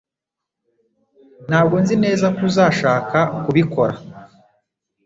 Ntabwo 1.47 1.75
nzi 1.81 1.95
neza 2.03 2.25
ko 2.35 2.41
uzashaka 2.49 3.19
kubikora. 3.43 3.95